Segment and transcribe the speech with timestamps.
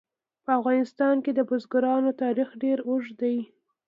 [0.43, 3.37] په افغانستان کې د بزګانو تاریخ ډېر اوږد دی.